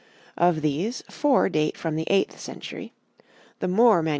Of 0.35 0.63
these, 0.63 1.03
four 1.11 1.47
date 1.47 1.77
from 1.77 1.95
the 1.95 2.07
eighth 2.07 2.39
century: 2.39 2.91
the 3.59 3.67
Moore 3.67 4.01
MS. 4.01 4.09